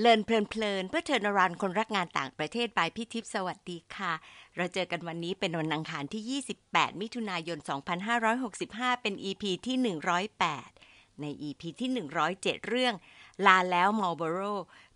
[0.00, 4.12] เลินเพลินเพลินเพื่อเทิร์นรันคนรักงานต่างประเทศบายพี่ทิพย์สวัสดีค่ะ
[4.56, 7.58] เราเจอกันวันนี้เป็นวันอังคารที่ 28 มิถุนายน
[8.30, 9.76] 2565 เป็น EP ที่
[10.48, 11.90] 108 ใน EP ที่
[12.28, 12.94] 107 เรื่อง
[13.46, 14.38] ลาแล้วมอลเบโร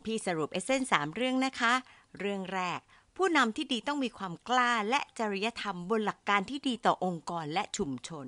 [0.05, 1.75] พี่สรุปเอเซนสามเรื่องนะคะ
[2.19, 2.81] เรื่องแรก
[3.17, 8.27] ผู้นำที่ดีต้องมีความกล้าและจริยธรรมบนหลักการที่ดีต่อองค์กรและชุมชน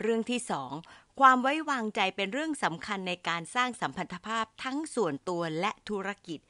[0.00, 0.72] เรื่องที่สอง
[1.18, 6.40] ความไว้วางใจเป็นเรื่องสำคัญในการสร้างสัมพันธภาพทั้งส่วนตัวและธุรกิจ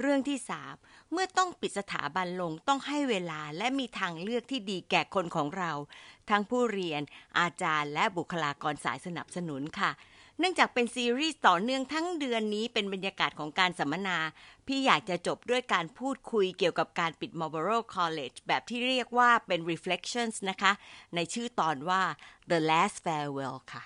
[0.00, 0.74] เรื่องที่สาม
[1.12, 5.72] เมื่อต้องปิดสถาบันลงต้องให้เวลาและมีทางเลือกที่ดีแก่คนของเรา
[6.30, 7.02] ทั้งผู้เรียน
[7.38, 9.90] อาจารย์และบุคลากรสายสนับสนุนค่ะ
[10.38, 14.18] เนื่องจากเป็นซีรีส์ต่อเนื่องทั้งเดือนนี้เป็นบรรยากาศของการสัมมนา
[14.66, 20.72] พี่อยากจะจบด้วยการพูดคุยเกี่ยวกับการปิด Marlborough College แบบที่เรียกว่าเป็น reflections นะคะ
[21.14, 22.02] ในชื่อตอนว่า
[22.50, 23.84] The Last Farewell ค่ะ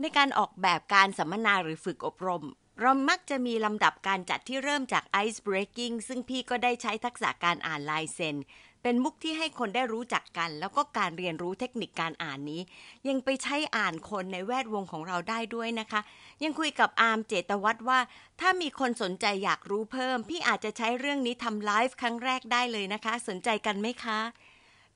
[0.00, 2.44] ในการออกแบบการสัมมนาหรือฝึกอบรม
[2.80, 8.36] เรามักจะมีลำดับการจัดที่เริ่มจาก ice breaking ซึ่งพี่ก็ได้ใช้ทักษะการอ่านลายเซ็น
[8.82, 12.60] เป็นมุกที่ให้คนได้รู้จักกัน แล้วก็การเรียนรู้เทคนิคการอ่านนี้
[13.08, 16.00] ยังไปใช้อ่านคนในแวดวงของเราได้ด้วยนะคะ
[16.42, 18.00] ยังคุยกับอาร์มเจตวัฒน์ว่า
[18.40, 24.20] ถ้ามีคนสนใจอยากรู้เพิ่ม พี่อาจจะใช้เรื่องนี้ทำไลฟ์ครั้งแรกได้เลยนะคะ สนใจกันไหมคะ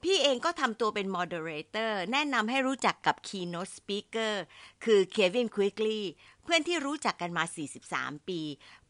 [0.05, 4.34] พี่เองก็ทำตัวเป็น moderator แนะนำให้รู้จักกับ keynote speaker
[4.84, 6.00] คือเควินควิกลี
[6.42, 7.44] เพื่อนที่รู้จักกันมา
[7.84, 8.41] 43 ปี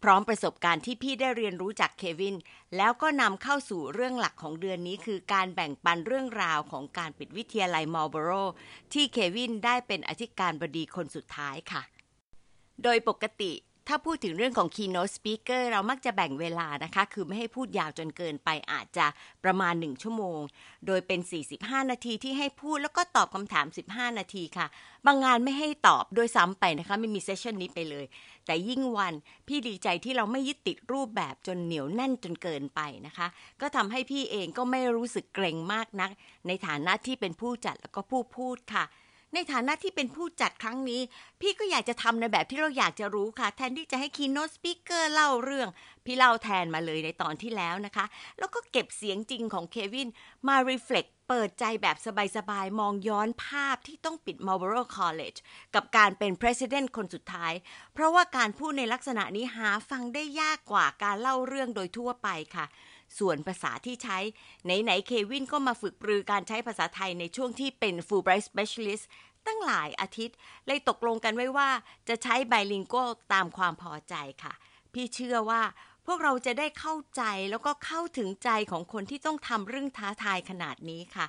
[0.02, 2.36] พร้อมประสบการณ์ที่พี่ได้เรียนรู้จากเควิน
[2.76, 8.30] แล้วก็นำเข้าสู่เรื่องหลักของเดือนนี้คือการแบ่งปันเรื่องราวของการปิดวิทยาลัยมอลเบโร
[8.92, 11.82] ที่เควินได้เป็นอธิการบดีคนสุดท้ายค่ะ
[12.82, 13.52] โดยปกติ
[13.88, 19.06] ถ้าพูดถึงเรื่องของ keynote speaker เรามักจะแบ่งเวลานะคะ คือไม่ให้พูดยาวจนเกินไปอาจจะ
[19.44, 20.40] ประมาณ 1 ชั่วโมง
[20.86, 21.20] โดยเป็น
[21.54, 24.66] 45 นาทีที่ให้พูดแล้วก็ตอบคำถาม 15 นาทีค่ะ
[25.06, 28.06] บางงานไม่ให้ตอบโดยซ้ำไปนะคะ ไม่มีเซสชันนี้ไปเลย
[28.46, 29.14] แต่ยิ่งวัน
[29.48, 33.26] พี่ดีใจที่เราไม่ยึดติดรูปแบบจนเหนียวแน่นจนเกินไปนะคะ
[33.60, 36.10] ก็ทำให้พี่เองก็ไม่รู้สึกเกรงมากนัก
[36.46, 38.84] ในฐานะที่เป็นผู้จัดแล้วก็ผู้พูดค่ะ
[39.34, 41.00] ในฐานะที่เป็นผู้จัดครั้งนี้
[41.40, 45.68] พี่ก็อยากจะทำในแบบที่เราอยากจะรู้ค่ะ แทนที่จะให้ keynote speaker เล่าเรื่อง
[46.04, 48.04] พี่เล่าแทนมาเลยในตอนที่แล้วนะคะ
[48.38, 50.08] แล้วก็เก็บเสียงจริงของเควิน
[50.48, 51.96] มา reflect เปิดใจแบบ
[52.36, 55.38] สบายๆ มองย้อนภาพที่ต้องปิด Marlborough College
[55.74, 57.52] กับการเป็น president คนสุดท้าย
[57.94, 62.66] เพราะว่าการพูดในลักษณะนี้หาฟังได้ยากกว่าการเล่าเรื่องโดยทั่วไปค่ะ
[63.18, 64.18] ส่วนภาษาที่ใช้
[64.64, 69.04] ไหนๆเควินก็มาฝึกปรือการใช้ภาษาไทยในช่วงที่เป็น Fulbright Specialist
[69.46, 71.70] ตั้งหลายอาทิตย์ เลยตกลงกันไว้ว่า
[72.08, 74.52] จะใช้ bilingual ตามความพอใจค่ะ
[74.92, 75.62] พี่เชื่อว่า
[76.06, 81.26] พวกเราจะได้เข้าใจแล้วก็เข้าถึงใจของคนที่ต้องทำเรื่องท้าทายขนาดนี้ค่ะ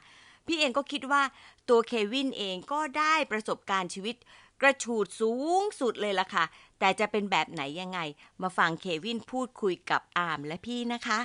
[0.48, 1.24] พี่เองก็คิดว่า
[1.70, 4.16] ตัวเควินเองก็ได้ประสบการณ์ชีวิต
[4.62, 6.46] กระฉูดสูงสุดเลยล่ะค่ะ
[6.80, 8.00] แต่จะเป็นแบบไหนยังไง
[8.42, 11.20] มาฟังเควินพูดคุยกับอาร์มและพี่นะคะ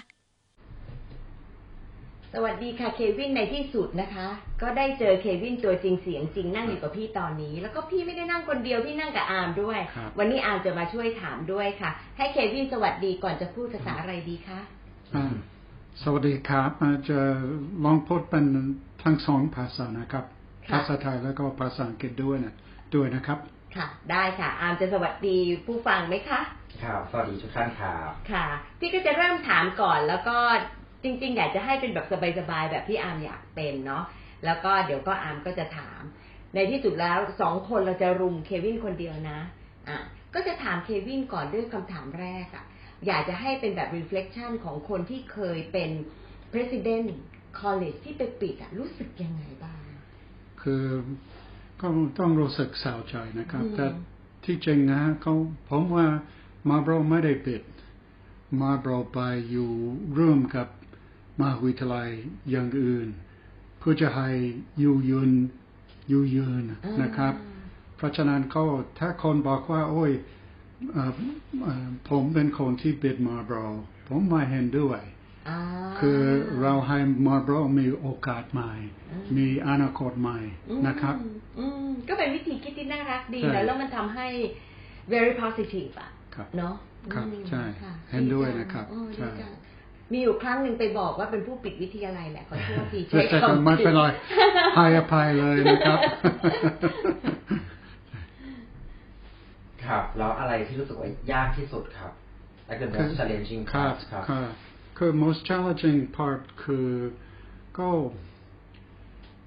[2.34, 4.28] สวัสดีค่ะเควินในที่สุดนะคะ
[4.62, 14.60] ก็ได้เจอเควินตัวจริงเสียงจริงนั่งอยู่กับพี่ตอนนี้ แล้วก็พี่ไม่ได้นั่งคนเดียวพี่นั่งกับอาร์มด้วยครับวันนี้อาร์มจะมาช่วยถามด้วยค่ะ ให้เควินสวัสดีก่อนจะพูดภาษาอะไรดีคะ
[15.14, 15.34] อ่า
[16.02, 17.20] สวัสดีครับอาจจะ
[17.84, 18.44] ลองพูดเป็น
[19.02, 20.24] ทั้งสองภาษานะครับ
[20.68, 22.54] ค่ะภาษาไทยแล้วก็ภาษาอังกฤษด้วยนะ
[22.94, 23.38] ด้วยนะครับ
[23.76, 25.36] ค่ะ ได้ค่ะ อาร์มจะสวัสดี
[25.66, 26.40] ผู้ฟังไหมคะ
[26.82, 28.46] ครับสวัสดีทุกท่านครับค่ะ
[28.78, 30.36] พี่ก็จะเริ่มถามก่อนแล้วก็
[31.02, 32.06] จริง ๆ อยากจะให้เป็นแบบ
[32.38, 34.04] สบายๆแบบที่อาร์มอยากเป็นเนาะ
[34.44, 36.02] แล้วก็เดี๋ยวก็อาร์มก็จะถาม
[36.54, 39.40] ในที่สุดแล้วสองคนเราจะรุมเควินคนเดียวนะ
[39.88, 39.98] อะ
[40.34, 42.64] ก็จะถามเควินก่อนด้วยคำถามแรกอะ
[43.06, 45.90] อยากจะให้เป็นแบบ reflection ของคนที่เคยเป็น
[46.52, 47.06] president
[47.60, 49.82] college ที่ไปปิดอะรู้สึกยังไงบ้าง
[50.62, 50.84] คือ
[51.80, 51.86] ก็
[52.18, 53.86] ต้องรู้สึกเศร้าใจนะครับอืมแต่
[54.44, 55.34] ที่จริงนะเขา
[55.68, 56.06] ผมว่า
[56.68, 57.62] มาโบรไม่ได้ปิด
[58.60, 59.18] มาโบรไป
[59.50, 59.70] อยู่
[60.18, 60.68] ร่วมกับ
[61.40, 62.10] มหาวิทยาลัย
[62.50, 63.08] อย่างอื่น
[63.78, 64.28] เพื่อจะให้
[64.80, 65.30] อยู่ยืน
[66.08, 66.64] อยู่ยืน
[67.02, 67.34] นะครับ
[67.96, 68.64] เพราะฉะนั้นก็
[68.98, 70.12] ถ้าคนบอกว่า โอ้ย
[70.92, 71.12] เอ่อ
[71.62, 73.56] เอ่อผมเป็นคนที่ปิดมาโบร
[74.08, 75.00] ผมไม่เห็นด้วย
[75.48, 75.58] อ่า
[75.98, 76.20] คือ
[76.60, 78.72] เราให้มาโบรมีโอกาสใหม่
[79.10, 80.38] อืมมีอนาคตใหม่
[80.86, 84.26] นะครับอืมอืมก็เป็นวิธีคิดที่น่ารักดีใช่นะแล้วมันทำให้
[85.12, 86.74] very positive อะครับเนาะ
[87.14, 89.52] ครับอืมใช่ค่ะเห็นด้วยจังนะครับเออใช่ดีจัง
[90.12, 94.02] มีอยู่ครั้งหนึ่งไปบอกว่าเป็นผู้ปิดวิทยาลัยแหละขอโทษทีแต่ใช้แต่ก็คำไม่เป็นไร
[94.74, 95.98] ให้อภัยเลยนะครับ
[99.84, 102.12] ครับ แล้วอะไรที่รู้สึกว่ายากที่สุดครับ
[102.68, 104.50] like the most challenging ครับ part ครับครับ
[104.98, 106.88] คือ most challenging part คือ
[107.78, 107.88] ก็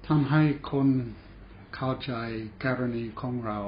[0.08, 0.88] ทำให้คน
[1.76, 2.12] เข้าใจ
[2.64, 3.60] กรณีของเรา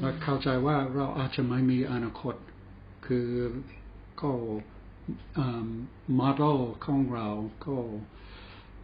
[0.00, 2.34] และเข้าใจว่าเราอาจจะไม่มีอนาคต
[3.06, 3.28] คือ
[4.20, 4.30] ก็
[6.18, 7.28] มาดลของเรา
[7.66, 7.76] ก็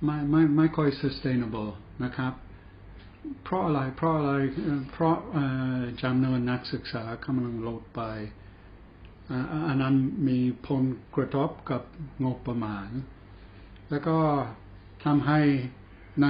[0.04, 1.72] ไม่ไม่ไม่ค่อย sustainable
[2.04, 2.32] นะครับ
[3.42, 4.32] เพราะอะไรเพราะอะไร
[4.92, 5.16] เพราะ
[6.02, 8.02] จำนวนนักศึกษากำลังลดไป
[9.68, 9.96] อันนั้น
[10.28, 10.82] มีผล
[11.14, 11.82] กระทบกับ
[12.24, 12.88] งบประมาณ
[13.90, 14.18] แล้วก็
[15.04, 15.40] ทำให้
[16.22, 16.26] ใน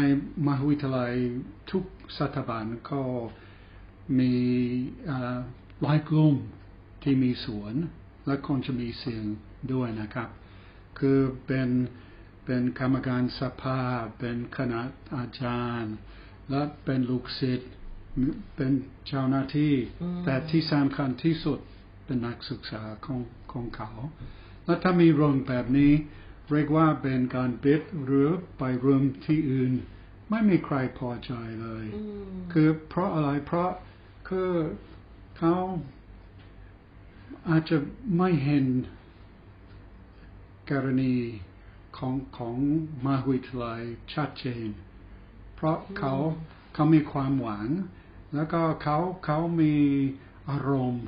[0.47, 1.13] มหาวิทยาลัย
[1.71, 1.85] ทุก
[2.19, 3.03] สถาบันก็
[4.19, 4.33] มี
[5.83, 6.35] หลายกลุ่ม
[7.03, 7.75] ที่มีสวน
[8.27, 9.25] และคนจะมีเสียง
[9.73, 10.29] ด้วยนะครับ
[10.99, 11.69] คือเป็น
[12.45, 13.81] เป็นกรรมการสภา
[14.19, 14.81] เป็นคณะ
[15.17, 15.95] อาจารย์
[16.51, 17.71] และเป็นลูกศิษย์
[18.57, 18.73] เป็น
[19.07, 19.75] เจ้าหน้าที่
[20.25, 21.59] แต่ที่สำคัญที่สุด
[22.05, 23.21] เป็นนักศึกษาของ
[23.53, 23.91] ของเขา
[24.65, 25.93] และถ้ามีโรงแบบนี้
[26.51, 28.29] เรียกว่าเป็นการปิดหรือ
[28.59, 29.73] ไปรวมที่อื่น
[30.31, 31.33] ไม่มีใครพอใจ
[31.63, 31.85] เลย
[32.53, 33.71] คือเพราะอะไรเพราะ
[34.29, 34.51] คือ
[35.39, 35.57] เขา
[37.49, 37.77] อาจจะ
[38.19, 38.65] ไม่เห็น
[40.71, 41.15] กรณี
[41.97, 42.57] ของของ
[43.05, 43.83] มหาวิทยาลัย
[44.15, 44.69] ชัดเจน
[45.55, 46.15] เพราะเขา
[46.75, 47.67] เขามีความหวัง
[48.35, 49.75] แล้วก็เขาเขามี
[50.51, 51.07] อารมณ์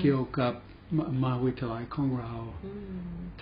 [0.00, 0.52] เกี่ยวกับ
[1.22, 2.34] มหาวิทยาลัยของเรา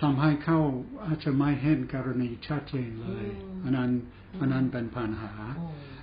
[0.01, 0.59] ทำให้เขา
[1.05, 3.25] อาจจะไม่เห็นกรณีชัดเจนเลย
[3.63, 3.91] อันนั้น
[4.39, 5.33] อันนั้นเป็นปัญหา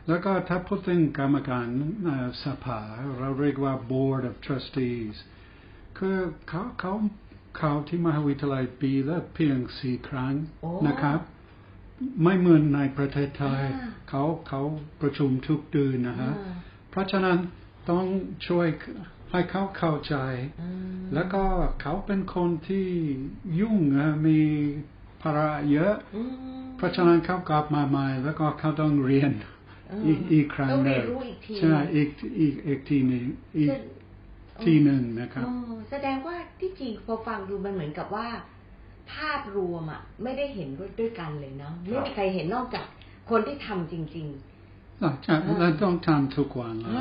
[0.08, 1.67] แล้วก็ถ้าพูดถึงกรรมการ
[2.44, 2.81] สภา
[3.19, 5.17] เราเรียกว่า board of trustees
[5.99, 6.19] คือ
[6.49, 6.93] เขาเขา
[7.59, 10.35] เขาที่มหาวิทยาลัยปีละเพียงสี่ครั้ง
[10.87, 11.21] นะครับ
[12.23, 13.62] ไม่เหมือนในประเทศไทย
[14.09, 14.61] เขาเขา
[15.01, 16.33] ประชุมทุกเดือนนะฮะ
[16.91, 17.39] เพราะฉะนั้น
[17.91, 18.05] ต้อง
[18.49, 18.67] ช่วย
[19.31, 20.17] ให้เขาเข้าใจ
[21.15, 21.43] แล้วก็
[21.81, 22.87] เขาเป็นคนที่
[23.61, 23.77] ยุ่ง
[24.27, 24.41] มี
[25.23, 25.95] ภาระเยอะ
[26.77, 29.33] เพราะฉะนั้นเขากลับมาใหม่ แล้วก็เขาต้องเรียน
[30.06, 31.05] อีกอีกครั้งหนึ่ง
[31.59, 32.09] ใช่อีก
[32.41, 33.25] อีกอีกทีหนึ่ง
[33.59, 33.71] อีก
[34.62, 35.45] ทีหนึ่งนะครับ
[35.91, 38.29] แสดงว่าที่จริงพอฟังดูมันเหมือนกับว่า
[39.12, 40.69] ภาพรวมอะ ไม่ได้เห็น
[41.01, 42.85] ด้วยกันเลยเนาะไม่มีใครเห็นนอกจาก
[43.31, 46.95] คนที่ทำจริงๆใช่เราต้องทำทุกวันเลย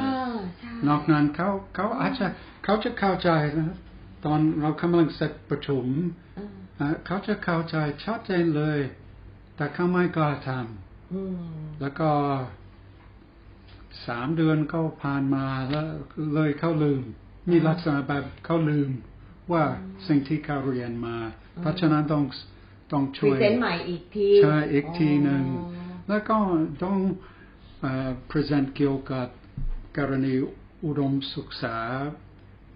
[0.88, 2.28] นอกนั้นเขาเขาอาจจะ
[2.64, 3.30] เขาจะเข้าใจ
[3.60, 3.78] นะ
[4.26, 5.86] ตอนเรากำลังเสร็จประชุม
[7.06, 8.80] เขาจะเข้าใจชัดเจนเลย
[9.56, 12.10] แต่เขาไม่กล้าทำแล้วก็
[14.08, 15.88] สามเดือนก็ผ่านมาแล้ว
[16.34, 17.04] เลยเขาลืม
[17.50, 18.92] มีลักษณะแบบเขาลืม
[19.52, 19.64] ว่า
[20.08, 21.18] สิ่งที่เขาเรียนมา
[21.62, 22.24] เพราะฉะนั้นต้อง
[22.92, 25.44] ต้องช่วยเซนใหม่อีกทีใช่อีกทีหนึ่ง
[26.10, 26.38] แล้วก็
[26.84, 26.98] ต้อง
[28.32, 29.28] present เกี่ยวกับ
[29.98, 30.34] กรณี
[30.86, 31.78] อุดมศึกษา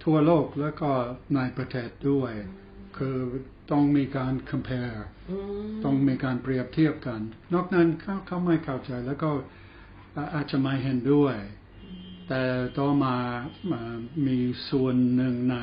[0.03, 0.89] ทั่วโลกแล้วก็
[1.35, 2.31] ในประเทศด้วย
[2.97, 3.17] คือ
[3.71, 4.99] ต้องมีการ compare
[5.83, 7.19] ต้องมีการเปรียบเทียบกัน
[7.53, 9.29] นอกนั้นเขาเขาไม่เข้าใจแล้วก็
[10.33, 11.35] อาจจะไม่เห็นด้วย
[12.27, 12.43] แต่
[12.77, 13.15] ต่อมา
[14.27, 14.39] มี
[14.69, 15.57] ส่วนหนึ่งใน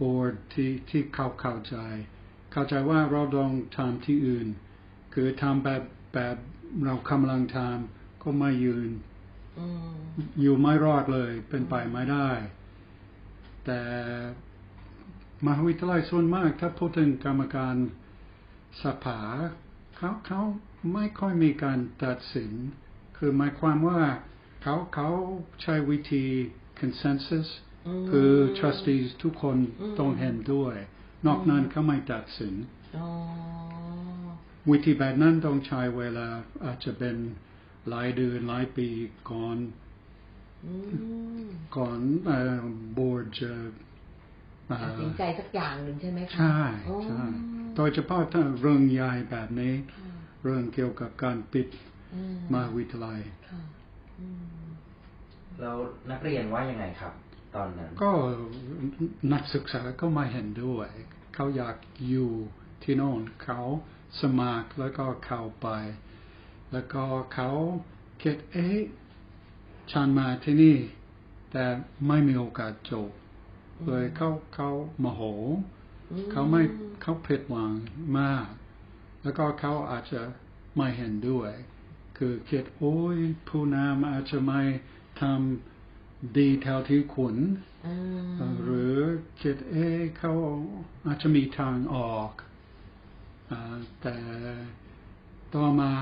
[0.00, 1.76] บอร์ดที่ที่เขาเข้าใจ
[2.52, 4.48] เข้าใจว่าเราต้องทำที่อื่น
[5.14, 5.82] คือทำแบบ
[6.14, 6.36] แบบ
[6.84, 8.90] เรากำลังทำก็ไม่ยืน
[10.40, 12.28] อยู่ไม่รอดเลย เป็นไปไม่ได้
[13.64, 13.80] แต่
[15.44, 17.76] มหาวิทยาลัยส่วนมาก ถ้าพูดถึงกรรมการ
[18.82, 19.20] สภา
[19.96, 20.40] เขาเขา
[20.92, 22.52] ไม่ค่อยมีการตัดสิน
[23.16, 24.00] คือหมายความว่า
[24.62, 25.08] เขาเขา
[25.62, 26.24] ใช้วิธี
[26.80, 27.48] consensus
[28.10, 29.56] คือ trustees ทุกคน
[29.98, 30.74] ต้องเห็นด้วย
[31.26, 32.54] นอกนั้นเขาไม่ตัดสิน
[34.70, 36.26] วิธีแบบนั้นต้องใช้เวลา
[36.64, 37.16] อาจจะเป็น
[37.88, 38.88] หลายเดือนหลายปี
[39.30, 39.58] ก่อน
[41.76, 41.98] ก่อน
[42.98, 43.52] บอร์ดจะ
[44.82, 46.58] ตัดสินใจสักอย่างหนึ่งใช่ไหมคะใช่
[47.04, 47.22] ใช่
[47.76, 49.74] โดยเฉพาะถ้าเรื่องใหญ่แบบนี้
[50.42, 51.68] เรื่องเกี่ยวกับการปิด
[52.54, 53.20] มาวิทยาลัย
[55.60, 55.76] แล้ว
[56.10, 57.14] นักเรียนว่ายังไงครับ
[57.54, 58.12] ตอนนั้น ก็
[59.32, 60.88] นักศึกษาก็ไม่เห็นด้วย
[61.34, 61.76] เขาอยาก
[62.08, 62.32] อยู่
[62.82, 63.60] ที่โน่นเขา
[64.20, 65.68] สมัครแล้วก็เข้าไป
[66.72, 67.50] แล้วก็เขา
[68.22, 68.78] คิดเอ๊ะ
[69.92, 70.76] ฉันมาที่นี่
[71.52, 71.64] แต่
[72.08, 73.08] ไม่มีโอกาสจบ
[73.86, 74.70] เลยเขาเขา
[75.00, 75.22] โมโห
[76.30, 76.62] เขาไม่
[77.02, 77.72] เขาผิดหวัง
[78.18, 78.46] มาก
[79.22, 80.20] แล้วก็เขาอาจจะ
[80.76, 81.50] ไม่เห็นด้วย
[82.18, 84.60] คือคิดโอ้ยผู้นำอาจจะไม่
[85.20, 87.36] ทำดีเท่าที่ควร
[88.62, 88.96] หรือ
[89.40, 90.32] คิดเอ๊เขา
[91.06, 92.30] อาจจะมีทางออก
[93.50, 93.52] อ
[94.02, 94.16] แต่
[95.54, 95.92] ต่อมา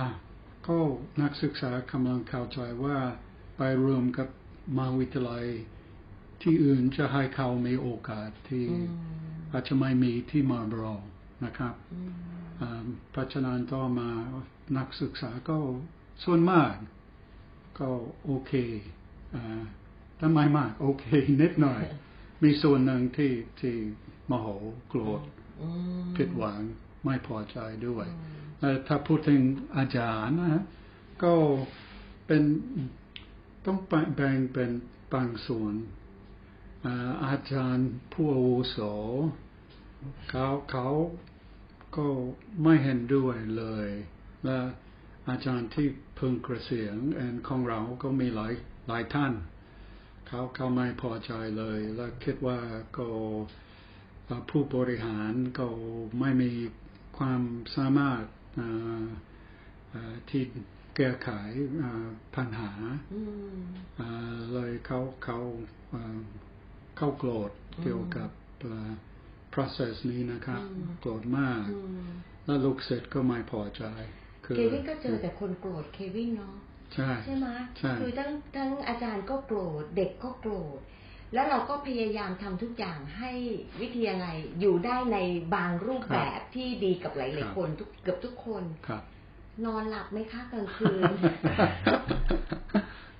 [0.67, 0.79] ก็
[1.23, 2.99] นักศึกษากำลังเข้าใจว่า
[3.57, 4.29] ไปรวมกับ
[4.79, 5.47] มาวิทยาลัย
[6.43, 8.65] ที่อื่นจะให้เขามีโอกาสที่
[9.53, 10.95] อาจจะไม่มีที่มาบรอ
[11.45, 11.75] นะครับ
[13.11, 14.11] เพราะฉะนั้นต่อมา
[14.79, 15.59] นักศึกษาก็
[16.25, 16.73] ส่วนมาก
[17.79, 17.89] ก็
[18.25, 18.53] โอเค
[19.35, 19.37] อ
[20.21, 21.05] ทำไมมาก โอเค
[21.43, 21.83] นิดหน่อย
[22.43, 23.75] มีส่วนหนึ่งที่ที่
[24.27, 24.47] โมโห
[24.89, 25.21] โกรธ
[25.61, 25.69] อื
[26.03, 26.61] มผิดหวัง
[27.05, 29.41] ไม่พอใจด้วยอืมและถ้าพูดถึง
[29.77, 30.63] อาจารย์นะฮะ
[31.23, 31.35] ก็
[32.27, 32.43] เป็น
[33.65, 33.79] ต้อง
[34.17, 34.71] แบ่งเป็น
[35.13, 35.75] บางส่วน
[36.85, 38.79] อ่าอาจารย์ผู้อาวุโส
[40.31, 40.89] เขาเขา
[41.97, 42.07] ก็
[42.63, 43.89] ไม่เห็นด้วยเลย
[44.45, 44.59] และ
[45.29, 48.53] อาจารย์ที่เพิ่งเกษียณเอนของเราก็มีหลาย
[48.89, 49.33] หลายท่าน
[50.27, 52.59] เขาเขาไม่พอใจเลย และคิดว่า
[52.97, 53.09] ก็
[54.27, 55.67] เอ่อผู้บริหารก็
[56.21, 56.53] ไม่มี
[57.19, 57.41] ความ
[57.77, 58.23] สามารถ
[58.55, 58.69] เอ่
[59.03, 59.07] อ
[59.91, 60.43] เอ่อที่
[60.97, 61.31] แก้ไข
[61.79, 62.73] เอ่อปัญหา
[63.15, 63.23] อื
[63.57, 63.59] ม
[63.97, 65.39] เอ่อเลยเขาเขา
[65.91, 66.21] เอ่อ
[66.97, 67.51] เขาโกรธ
[67.83, 68.31] เกี่ยวกับ
[68.63, 68.91] เอ่อ
[69.55, 72.11] process นี้นะครับอืมโกรธมากอืม
[72.45, 76.55] แล้วลูกศิษย์ก็ไม่พอใจคือ เควินก็เจอแต่คนโกรธเควินเนาะ
[76.95, 77.49] ใช่ใช่ไหม
[77.79, 80.81] ใช่คือทั้งทั้งอาจารย์ก็โกรธเด็กก็โกรธ
[81.35, 83.33] แล้วเราก็พยายามทำทุกอย่างให้
[83.81, 85.19] วิทยาลัยอยู่ได้ใน
[85.55, 89.03] บางรูปแบบที่ดีกับหลายๆคนทุกเกือบทุกคนครับ
[89.67, 91.13] นอนหลับไหมคะกลางคืน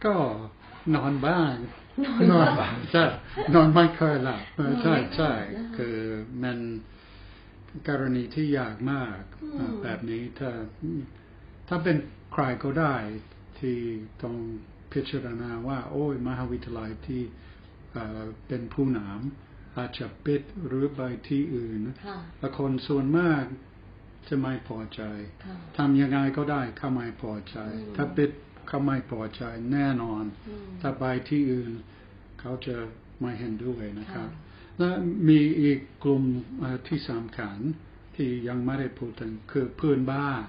[0.05, 0.15] ก็
[0.95, 1.55] นอนบ้าง
[2.07, 3.05] นอนนอนบ้างใช่
[3.55, 5.97] นอนไม่เคยหลับเออนอนใช่ไม่เคยใช่นะคะคือ
[6.43, 6.59] มัน
[7.89, 10.51] กรณีที่ยากมากอืมเอ่อแบบนี้ถ้า
[11.69, 11.97] ถ้าเป็น
[12.33, 12.95] ใครก็ได้
[13.59, 13.79] ที่
[14.23, 14.37] ต้อง
[14.93, 17.23] พิจารณาว่า โอ้ยมหาวิทยาลัยที่
[17.93, 23.45] เอ่อเป็นผู้นำอาจจะปิดหรือไปที่อื่นค่ะและคนส่วนมาก
[24.29, 25.03] จะไม่พอใจ
[25.45, 28.31] ค่ะทำยังไงก็ได้เขาไม่พอใจอืมถ้าปิด
[28.69, 29.43] เขาไม่พอใจ
[29.73, 31.73] แน่นอนอืมถ้าไปที่อื่น
[32.41, 32.77] เขาจะ
[33.21, 34.45] ไม่เห็นด้วยนะครับค่ะ
[34.79, 34.91] และ
[35.29, 36.23] มีอีกกลุ่ม
[36.59, 37.57] เอ่อที่สำคัญ
[38.15, 40.47] ที่ยังไม่ได้พูดถึงคือเพื่อนบ้าน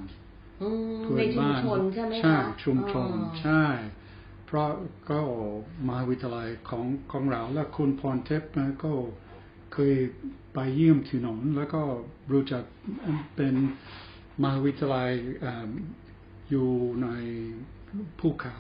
[0.61, 3.65] อืมเพื่อในนชุมบ้านชนใช่ไหมคะใช่ชุมชนอ๋อใช่
[4.45, 4.69] เพราะ
[5.09, 5.19] ก็
[5.87, 8.93] มหาวิทยาลัยของของเราและคุณพรเทพนะก็
[9.73, 9.95] เคย
[10.53, 11.81] ไปเยี่ยมที่นนแล้วก็
[12.31, 12.63] รู้จัก
[13.35, 13.55] เป็น
[14.41, 15.69] มหาวิทยาลัยเอิ่ม
[16.49, 16.69] อยู่
[17.03, 17.07] ใน
[18.19, 18.59] ภูเขา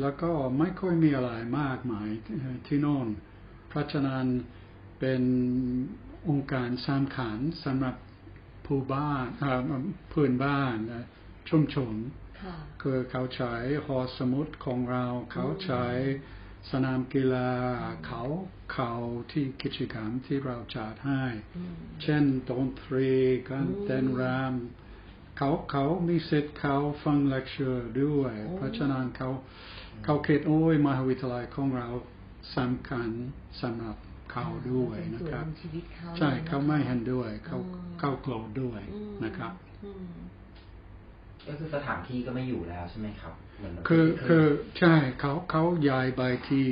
[0.00, 2.08] แล้วก็ไม่ค่อยมีอะไรมากมาย
[2.40, 3.08] เอ่อที่โน่น
[3.70, 4.26] เพราะฉะนั้น
[5.00, 5.22] เป็น
[6.28, 7.96] องค์การสำคัญสำหรับ
[8.66, 9.60] ผู้บ้านเอ่อ
[10.10, 11.06] เพื่อนบ้านนะ
[11.48, 11.94] ชุมชน
[12.40, 15.86] ค่ะคือเขาใช้หอสมุดของเรา เขาใช้
[16.70, 17.52] สนามกีฬา
[18.06, 18.22] เขา
[18.72, 18.92] เขา
[19.32, 21.24] ที่กิจกรรมที่เราจัดให้
[21.56, 23.10] อืมเช่นดนตรี
[23.50, 29.30] การเต้นรำเขาเขามีสิทธิ์เขาฟังเลคเชอร์ด้วยโอ้เพราะฉะนั้นเขา
[30.04, 31.88] เขาคิดโอ้ยมหาวิทยาลัยของเรา
[32.56, 33.08] สำคัญ
[33.62, 33.96] สำหรับ
[34.32, 39.52] เขาด้วยนะครับเป็นส่วใชีวิตเขาใช่ลยนะคะเขาไม่เห็นด้วยเขาอืมเขาโกรธด้วยอืมนะครับ
[39.84, 40.08] อืม
[41.46, 44.46] ก็คือสถานที่ก็ไม่อยู่แล้วใช่ไหมครับเหมือนคือที่คือ
[44.78, 46.66] ใช่เขาเขาย้ายไปที่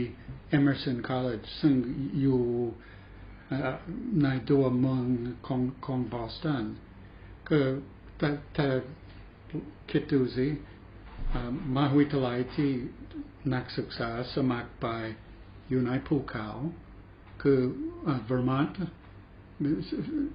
[0.57, 1.75] Emerson College ซึ่ง
[2.21, 2.43] อยู่
[3.47, 3.77] เอ่อ
[4.25, 5.05] ในตัวเมือง
[5.47, 6.65] ของของบอสตัน
[7.49, 7.67] คือ
[8.19, 8.69] แต่แต่
[9.91, 10.47] คิดดูสิ
[11.31, 12.71] เอ่อมหาวิทยาลัยที่
[13.55, 14.89] นักศึกษาสมัครไป
[15.69, 16.49] อยู่ในภูเขา
[17.43, 17.59] คือ
[18.05, 18.79] เวอร์มอนต์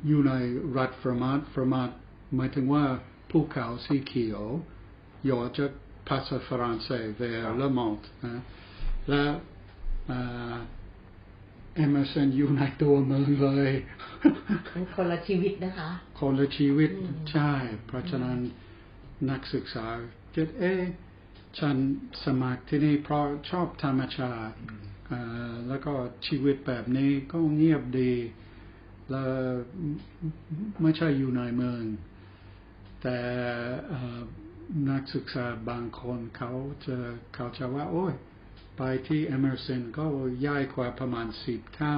[0.07, 0.33] อยู่ใน
[0.77, 1.97] รัฐเวอร์มอนต์เวอร์มอนต์
[2.35, 2.83] หมายถึงว่า
[3.31, 4.43] ภูเขาสีเขียว
[5.29, 5.71] ย่อจาก
[6.07, 8.41] ภาษาฝรั่งเศส vers le monde นะ
[9.09, 9.23] และ
[10.07, 13.71] เอเมอร์สันอยู่ในตัวเมืองเลย
[14.73, 17.51] มันคนละชีวิตนะคะ คนละชีวิตอืมใช่
[17.85, 18.37] เพราะฉะนั้น
[19.29, 19.85] นักศึกษา
[20.33, 20.81] คิดเอ๊ะ
[21.59, 21.77] ฉัน
[22.23, 24.92] สมัครที่นี่เพราะชอบธรรมชาติเอ่อ
[25.67, 25.93] แล้วก็
[26.27, 28.13] ชีวิตแบบนี้ก็เงียบดี
[29.09, 29.27] แล้ว
[30.81, 31.83] ไม่ใช่อยู่ในเมือง
[33.01, 33.19] แต่
[33.87, 34.21] เอ่อ
[34.89, 36.51] นักศึกษาบางคนเขา
[36.85, 36.95] จะ
[37.35, 38.13] เขาจะว่า โอ้ย
[38.77, 40.05] ไปที่ Emerson ก็
[40.45, 41.97] ย่ายกว่าประมาณสิบเท่า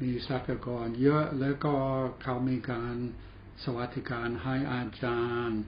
[0.00, 1.74] มีทรัพยากรเยอะแล้วก็
[2.22, 2.96] เขามีการ
[3.62, 5.60] สวัสดิการให้อาจารย์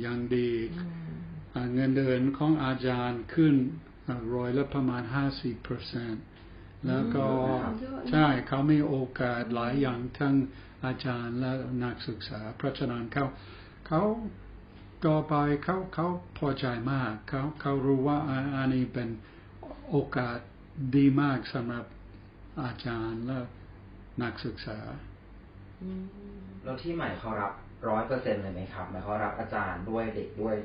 [0.00, 1.16] อย่างดีอืม
[1.54, 3.54] อ่าเงินเดือนของอาจารย์ขึ้น
[3.92, 3.93] อ่า
[4.34, 6.24] ร้อยละประมาณห้าสิบเปอร์เซ็นต์
[6.86, 7.26] แล้วก็
[7.80, 10.34] เยอะนะใช่เขามีโอกาสหลายอย่างทั้ง
[10.84, 11.52] อาจารย์และ
[11.84, 13.26] นักศึกษา เพราะฉะนั้นเขา
[13.88, 14.02] เขา
[15.06, 15.34] ต่อไป
[15.64, 16.06] เขาเขา
[16.38, 19.08] พอใจมากเขาเขารู้ว่าอันอันนี้เป็น
[19.90, 20.38] โอกาส
[20.96, 21.86] ดีมากสำหรับ
[22.64, 23.38] อาจารย์และ
[24.22, 24.78] นักศึกษา
[25.82, 26.04] อืม
[26.64, 27.52] แล้วที่ใหม่เขารับ
[27.88, 30.56] ร้อยเปอร์เซ็นต์เลยไหมครับหมายเขามรับอาจารย์ด้วยเด็กด้วย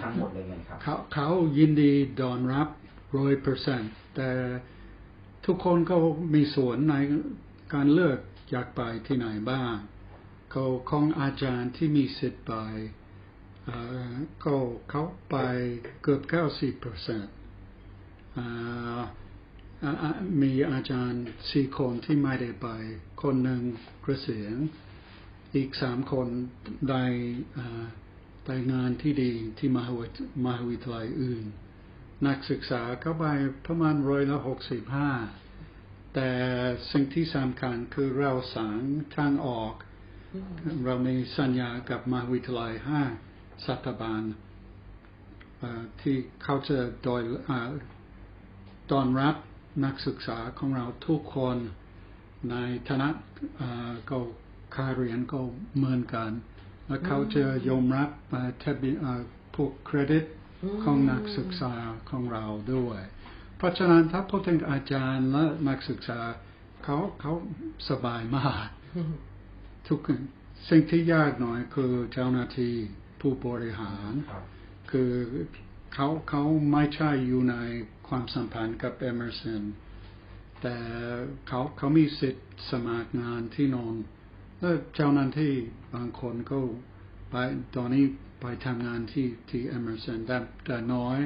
[0.00, 2.68] ทั้งหมดเลยไหมครับ เขาเขายินดีดอนรับ
[3.16, 4.30] ร้อยเปอร์เซ็นต์แต่
[5.46, 5.96] ทุกคนก็
[6.34, 6.94] มีส่วนใน
[7.74, 8.18] การเลือก
[8.50, 9.74] อยากไปที่ไหนบ้าง
[10.50, 12.52] เขาของอาจารย์ที่มีสิทธิ์ไป
[13.64, 13.76] เอ่
[14.10, 14.12] อ
[14.44, 14.56] ก็
[14.90, 15.36] เขาไป
[16.02, 17.32] เกือบเก้าสิบเปอร์เซ็นต์
[20.42, 22.68] มีอาจารย์สี่คนที่ไม่ได้ไป
[23.22, 23.62] คนหนึ่ง
[24.02, 24.56] เกษียณ
[25.54, 26.28] อีกสามคน
[26.90, 27.04] ได้
[27.58, 27.84] อ่า
[28.44, 31.44] ไปงานที่ดีที่มหาวิทมหาวิทยาลัยอื่น
[32.26, 33.24] นักศึกษาก็ไป
[33.66, 35.10] ประมาณร้อยละหกสิบห้า
[36.14, 36.30] แต่
[36.92, 38.74] สิ่งที่สำคัญคือเราสั่ง
[39.16, 39.72] ทางออก
[40.84, 43.02] เรามีสัญญากับมหาวิทยาลัยห้า
[43.66, 44.22] สถาบัน
[46.00, 47.50] ที่เขาจะโดยอ
[48.92, 49.36] ตอนรับ
[49.84, 51.56] นักศึกษาของเราทุกคน
[52.50, 52.56] ใน
[52.88, 53.08] ฐานะ
[54.10, 54.18] ก็
[54.74, 55.40] คาเรียนก็
[55.76, 56.30] เหมือนกัน
[56.88, 59.12] และเขาจะยอมรับอ่าทะเบียนอ่า
[59.54, 60.24] พวกเครดิต
[60.84, 61.74] ของนักศึกษา
[62.10, 63.00] ของเราด้วย
[63.56, 66.20] เพราะฉะนั้นถ้าพูดถึงอาจารย์และนักศึกษา
[66.84, 67.32] เขาเขา
[67.90, 68.68] สบายมาก
[69.88, 70.20] ทุกคน
[70.68, 72.74] สิ่งที่ยากหน่อยคือเจ้าหน้าที่
[73.20, 74.44] ผู้บริหารครับ
[74.90, 75.12] คือ
[75.94, 77.56] เขาเขาไม่ใช่อยู่ใน
[78.08, 79.62] ความสัมพันธ์กับเอเมอร์สัน
[80.62, 80.76] แต่
[81.48, 83.94] เขาเขามีสิทธิ์สมัครงานที่โน่น
[84.64, 85.54] แล้วเจ้าหน้าที่
[85.94, 86.58] บางคนก็
[87.30, 87.34] ไป
[87.76, 88.04] ตอนนี้
[88.40, 91.18] ไปทำงานที่ที่เอเมอร์สันแต่แต่น้อย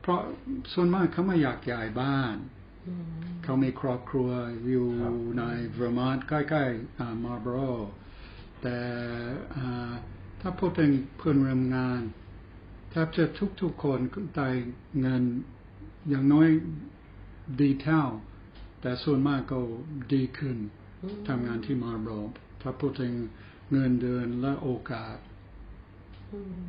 [0.00, 0.20] เพราะ
[0.72, 2.36] ส่วนมากเขาไม่อยากย้ายบ้าน
[3.42, 4.30] เขามีครอบครัว
[4.68, 4.86] อยู่
[5.38, 5.42] ใน
[5.74, 7.56] เวอร์มอนต์ใกล้ๆมาร์ลโบโร
[8.62, 8.78] แต่
[10.40, 12.00] ถ้าพูดถึงเพื่อนร่วมงาน
[12.90, 13.24] แทบจะ
[13.60, 13.98] ทุกๆคน
[14.36, 14.48] ได้
[15.00, 15.22] เงิน
[16.08, 16.48] อย่างน้อย
[17.60, 18.02] ดีเท่า
[18.80, 19.58] แต่ส่วนมากก็
[20.14, 20.58] ดีขึ้น
[21.28, 22.10] ทำงานที่มาร์บโร
[22.62, 23.12] ถ้าพูดถึง
[23.72, 25.16] เงินเดือนและโอกาส
[26.32, 26.66] อืม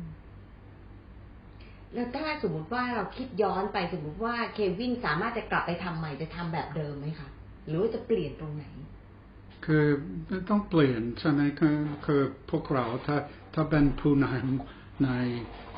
[1.94, 7.28] แล้วถ้าสมมติว่าเราคิดย้อนไปสมมติว่าเควินสามารถจะกลับไปทำใหม่จะทำแบบเดิมไหมคะ
[7.66, 8.64] หรือว่าจะเปลี่ยนตรงไหน
[9.64, 9.86] คือ
[10.48, 11.76] ต้องเปลี่ยนใช่ไหมคือ
[12.06, 13.16] คือพวกเราถ้า
[13.54, 15.10] ถ้าเป็นผู้นำใน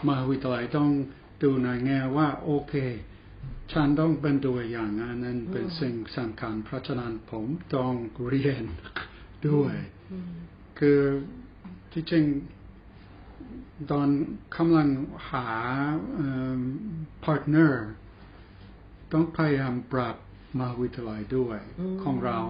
[0.06, 0.90] มหาวิทยาลัยต้อง
[1.42, 2.74] ดูในแง่ว่าโอเค
[3.72, 7.94] ฉันต้องเป็นตัวอย่างอันนั้นเป็นสิ่งสำคัญเพราะฉะนั้นผมต้อง
[8.28, 8.64] เรียน
[9.48, 9.74] ด้วย
[10.78, 11.00] คือ
[11.92, 12.24] ที่จริง
[13.90, 14.08] ตอน
[14.56, 14.88] กำลัง
[15.30, 15.48] หา
[17.24, 17.86] partner
[19.12, 20.16] ต้องพยายามปรับ
[20.58, 21.58] มหาวิทยาลัยด้วย
[22.02, 22.40] ของเรา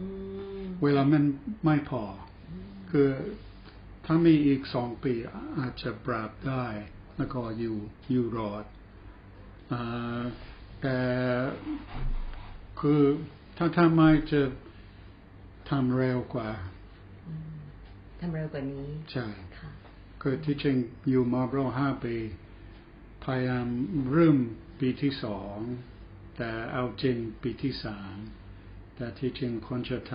[0.00, 0.06] อื
[0.62, 1.24] มเวลามัน
[1.64, 2.02] ไม่พอ
[2.90, 3.08] คือ
[4.04, 5.12] ถ้ามีอีกสองปี
[5.58, 6.66] อาจจะปรับได้
[7.16, 7.76] แล้วก็อยู่
[8.10, 8.83] อยู่รอดอ่า
[10.82, 10.98] แต่
[12.80, 13.02] คือ
[13.58, 14.42] ถ้าทำไม่จะ
[15.70, 16.50] ทำเร็วกว่า
[18.20, 19.26] ทำเร็วกว่านี้ ใช่
[19.58, 19.70] ค่ะ
[20.22, 20.76] คือที่จริง
[21.08, 22.16] อยู่มาโบรห้าปี
[23.24, 23.66] พยายาม
[24.12, 24.38] เริ่ม
[24.80, 25.56] ปีที่สอง
[26.36, 28.14] แต่เอาจริงปีที่สาม
[28.96, 30.14] แต่ที่จริงควรจะท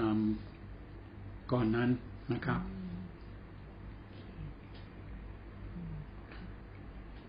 [0.75, 1.89] ำก่อนนั้น
[2.33, 2.62] นะครับ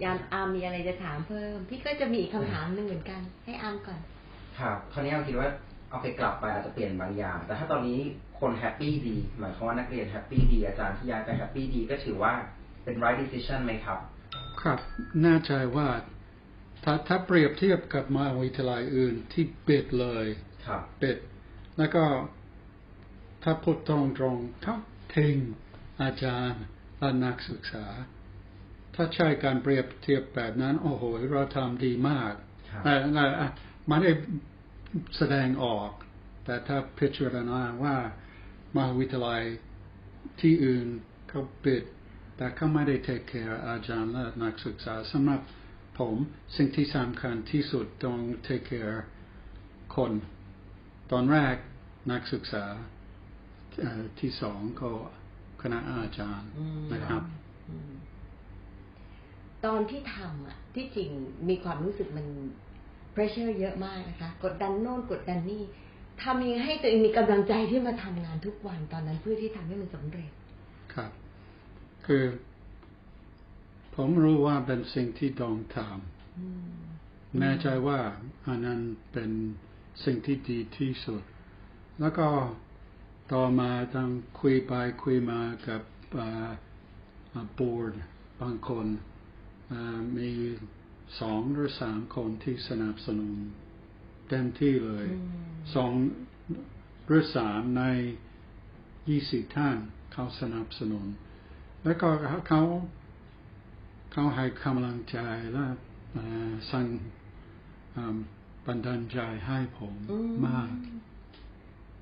[0.04, 4.00] อาร์มมีอะไรจะถามเพิ่ม พี่ก็จะมีอีกคำถามหนึ่งเหมือนกัน ให้อาร์มก่อน
[4.58, 5.48] ครับคราวนี้เราคิดว่า
[5.90, 7.98] เอาไปกลับไปอาจจะเปลี่ยนบางอย่าง แต่ถ้าตอนนี้
[8.40, 12.32] คน happy ดีหมายความว่านักเรียน happy ดีอาจารย์ที่ย้ายไป happy ดีก็ถือว่า
[12.84, 13.98] เป็น right decision ไหมครับ
[14.62, 14.78] ครับ
[15.22, 15.88] แน่ใจว่า
[16.84, 20.26] ถ้าถ้าเปรียบเทียบกับมหาวิทยาลัยอื่นที่ปิดเลย
[20.66, 21.16] ครับปิด
[21.78, 22.04] แล้วก็
[23.42, 23.96] ถ้าพูดตร
[24.34, 24.76] งๆเขา
[25.14, 25.36] ทิ้ง
[26.02, 26.62] อาจารย์
[26.98, 27.86] และนักศึกษา
[29.00, 32.32] ถ้าใช้การเปรียบเทียบแบบนั้น โอ้โห เราทำดีมาก
[32.70, 33.50] ครับเอ่อเอ่อเอ่อ
[33.86, 34.12] ไม่ได้
[35.16, 35.90] แสดงออก
[36.44, 37.96] แต่ถ้าพิจารณาว่า
[38.74, 39.42] มหาวิทยาลัย
[40.40, 40.86] ที่อื่น
[41.28, 41.84] เขาปิด
[42.36, 45.40] แต่เขาไม่ได้ take care อาจารย์และนักศึกษาสำหรับ
[45.98, 46.16] ผม
[46.56, 48.98] สิ่งที่สำคัญที่สุดต้อง take care
[49.96, 50.12] คน
[51.12, 51.56] ตอนแรก
[52.12, 52.64] นักศึกษา
[53.80, 54.90] เอ่อที่สองก็
[55.62, 57.22] คณะอาจารย์อืมนะครับ
[57.68, 57.92] อืม
[59.66, 61.10] ตอนที่ทำอะ ที่จริง
[61.48, 62.26] มีความรู้สึกมัน
[63.14, 65.62] pressure เยอะมากนะคะ กดดันโน่นกดดันนี่
[66.22, 70.30] ทำยังไงให้ตัวเองมีกำลังใจที่มาทำงานทุกวันตอนนั้นเพื่อที่ทำให้มันสำเร็จ
[70.94, 71.10] ครับ
[72.06, 72.24] คือ
[73.94, 75.78] ผมรู้ว่าเป็นสิ่งที่ต้องท
[76.36, 78.00] อืมำแน่ใจว่า
[78.46, 78.80] อันนั้น
[79.12, 79.30] เป็น
[80.04, 81.22] สิ่งที่ดีที่สุด
[82.00, 82.28] แล้วก็
[83.32, 84.72] ต่อมาต้องคุยไป
[85.04, 85.82] คุยมากับ
[86.14, 86.16] บ
[87.72, 87.92] อร์ด
[88.40, 89.09] บางคนอ่า
[90.18, 90.30] มี
[91.20, 93.34] สองหรือสามคนที่สนับสนุน
[94.28, 95.92] เต็มที่เลยอืมสอง
[97.06, 97.82] หรือสามใน
[99.08, 99.76] ยี่สิบท่าน
[100.12, 101.06] เขาสนับสนุน
[101.84, 102.08] แล้วก็
[102.48, 102.62] เขา
[104.12, 105.18] เขาให้กำลังใจ
[105.52, 105.64] และ
[106.12, 106.86] เอ่อสั่ง
[107.96, 108.16] อ่า
[108.66, 110.70] บันดาลใจให้ผมอืมาก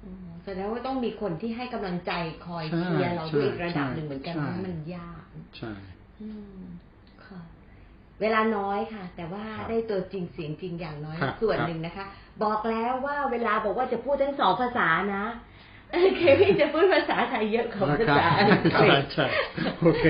[0.05, 2.13] อืมแสดงว่าต้องมีคนที่ให้กำลังใจ
[2.47, 5.25] คอยใช่เชียร์เราด้วยอีกระดับใช่หนึ่งเหมือนกันใช่เพราะมันยาก
[5.59, 5.73] ใช่
[6.21, 6.29] อื
[6.59, 6.78] มค่ะ
[8.21, 12.07] เวลาน้อยค่ะ แต่ว่าครับได้ตัวจริงเสียงจริงอย่างน้อยครับส่วนครับหนึ่งนะคะ
[12.45, 15.25] บอกแล้วว่าเวลาบอกว่าจะพูดทั้งสองภาษานะ
[15.93, 19.27] เออเควินจะพูดภาษาไทยเยอะกว่าภาษาอังกฤใช่ษใช่
[19.81, 20.05] โอเค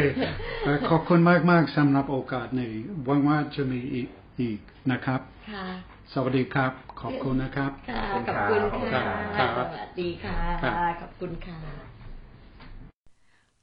[0.62, 2.72] เอ่อขอบคุณมากมากๆสำหรับโอกาสนี้
[3.04, 4.08] หวังว่าจะมีอีก
[4.40, 4.58] อีก
[4.92, 5.66] นะครับค่ะ
[6.12, 9.02] สวัสดีครับ ขอบคุณนะครับค่ะ ขอบคุณค่ะ
[9.38, 11.87] ครับสวัสดีค่ะครับขอบคุณค่ะ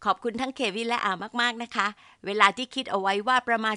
[0.05, 1.87] ขอบคุณทั้งเควินและอามาก ๆ นะคะ
[2.25, 3.75] เวลาที่คิดเอาไว้ว่าประมาณ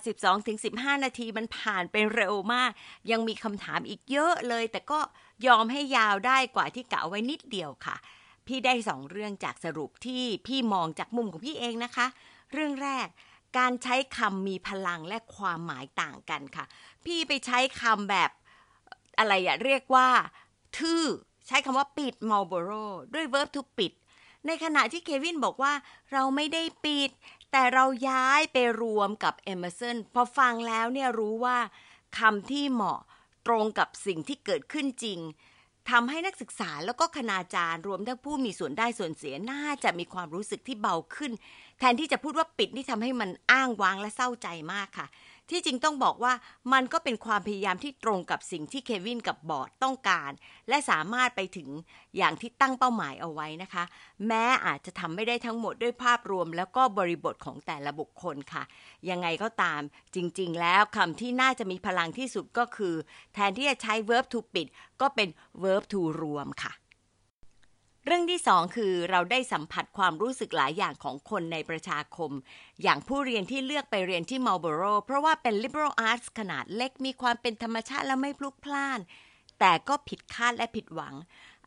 [0.50, 2.70] 12-15 นาทีมันผ่านไปเร็วมาก
[3.10, 5.00] ยังมีคำถามอีกเยอะเลย แต่ก็
[5.46, 7.96] ยอมให้ยาวได้กว่าที่กะไว้นิดเดียวค่ะ
[8.46, 12.06] พี่ได้สองเรื่องจากสรุปที่พี่มองจากมุมของพี่เองนะคะ
[12.52, 13.06] เรื่องแรก
[13.58, 16.64] การใช้คำมีพลังและความหมายต่างกันค่ะ
[17.04, 18.30] พี่ไปใช้คำแบบ
[19.18, 20.08] อะไรอะเรียกว่า
[20.78, 21.02] ทื่อ
[21.46, 23.92] ใช้คำว่าปิด Marlboro ด้วย verb to ปิด
[24.48, 25.72] ในขณะที่เควินบอกว่า
[26.12, 27.10] เราไม่ได้ปิด
[27.52, 31.58] แต่เราย้ายไปรวมกับเอ m ม r สันพอฟังแล้วเนี่ยรู้ว่า
[32.18, 33.00] คำที่เหมาะ
[33.46, 35.20] ตรงกับสิ่งที่เกิดขึ้นจริง
[35.90, 41.32] ทำให้นักศึกษาแล้วก็คณาจารย์รวมทั้งผู้มีส่วนได้ส่วนเสียน่าจะมีความรู้สึกที่เบาขึ้น
[41.78, 45.06] แทนที่จะพูดว่าปิดนี่ทำให้มันอ้างว้างและเศร้าใจมากค่ะ
[45.50, 46.32] ที่จริงต้องบอกว่า
[46.72, 50.30] มันก็เป็นความพยายามที่ตรงกับสิ่งที่เควินกับบอร์ดต้องการ
[50.68, 51.68] และสามารถไปถึง
[52.16, 53.84] อย่างที่ตั้งเป้าหมายเอาไว้นะคะ
[54.26, 58.62] แม้อาจจะทำไม่ได้ทั้งหมดด้วยภาพรวม แล้วก็บริบทของแต่ละบุคคลค่ะ
[59.10, 59.80] ยังไงก็ตาม
[60.14, 62.94] จริง ๆ แล้วคำที่น่าจะมีพลังที่สุดก็คือ
[63.34, 64.66] แทนที่จะใช้ verb to ปิด
[65.00, 65.28] ก็เป็น
[65.62, 66.72] verb to รวมค่ะ
[68.10, 72.30] เรื่องที่สองคือเราได้สัมผัสความรู้สึกหลายอย่างของคนในประชาคม
[72.82, 79.00] อย่างผู้เรียนที่เลือกไปเรียนที่ม a ล b o r o เพราะว่าเป็น liberal arts ขนาดเล็กมีความเป็นธรรมชาติและไม่พลุกพล่าน
[79.60, 81.14] แต่ก็ผิดคาดและผิดหวัง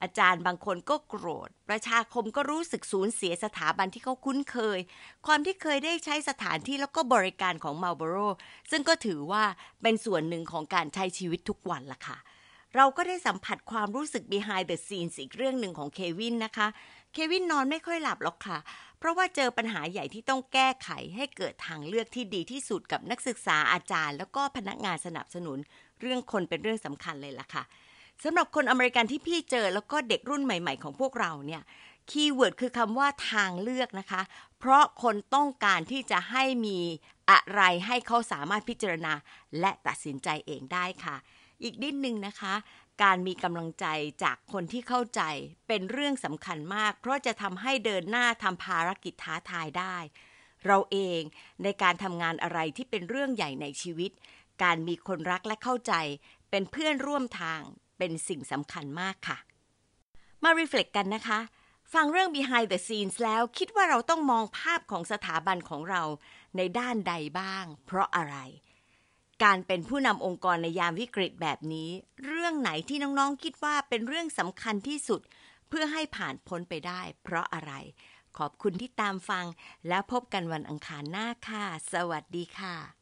[0.01, 4.79] อาจารย์บางคนก็โกรธ ประชาคมก็รู้สึกสูญเสียสถาบันที่เขาคุ้นเคย
[5.25, 8.29] ความที่เคยได้ใช้สถานที่แล้วก็บริการของมา l b o r o
[8.71, 9.43] ซึ่งก็ถือว่า
[9.81, 12.17] เป็นส่วนหนึ่งของการใช้ชีวิตทุกวันล่ะค่ะ
[12.75, 16.67] เราก็ได้สัมผัสความรู้สึก behind the scenes อีกเรื่องหนึ่งของเควินนะคะ
[17.13, 18.57] เควินนอนไม่ค่อยหลับหรอกค่ะ
[18.99, 25.57] เพราะว่าเจอปัญหาใหญ่ที่ต้องแก้ไขให้เกิดทางเลือกที่ดีที่สุดกับนักศึกษาอาจารย์ แล้วก็พนักงานสนับสนุน
[26.01, 27.63] เรื่องคนเป็นเรื่องสำคัญเลยล่ะค่ะ
[28.23, 31.61] สำหรับคนอเมริกันที่พี่เจอแล้วก็เด็กรุ่นใหม่ๆ ของพวกเราเนี่ย
[32.09, 34.21] คีย์เวิร์ดคือคำว่าทางเลือกนะคะ
[34.59, 36.79] เพราะคนต้องการที่จะให้มี
[37.31, 39.13] อะไรให้เขาสามารถพิจารณา
[39.59, 41.15] และตัดสินใจเองได้ค่ะ
[41.63, 42.53] อีกนิดนึงนะคะ
[43.03, 43.85] การมีกำลังใจ
[44.23, 45.21] จากคนที่เข้าใจ
[45.67, 49.97] เป็นเรื่องสำคัญมาก เพราะจะทำให้เดินหน้าทำภารกิจท้าทายได้
[50.65, 51.21] เราเอง
[51.63, 54.11] ในการทำงานอะไรที่เป็นเรื่องใหญ่ในชีวิต
[54.63, 55.93] การมีคนรักและเข้าใจ
[56.49, 57.61] เป็นเพื่อนร่วมทาง
[57.97, 59.37] เป็นสิ่งสำคัญมากค่ะ
[60.43, 61.39] มารีเฟล็กกันนะคะ
[61.93, 66.03] ฟังเรื่อง behind the scenes แล้วคิดว่าเราต้องมองภาพของสถาบันของเรา
[66.57, 68.35] ในด้านใดบ้าง เพราะอะไร
[69.43, 71.89] การเป็นผู้นำองค์กรในยามวิกฤตแบบนี้
[72.25, 75.21] เรื่องไหนที่น้องๆคิดว่าเป็นเรื่องสำคัญที่สุด
[75.67, 77.73] เพื่อให้ผ่านพ้นไปได้ เพราะอะไร
[78.37, 79.45] ขอบคุณที่ตามฟัง
[79.87, 83.00] แล้วพบกันวันอังคารหน้าค่ะ สวัสดีค่ะ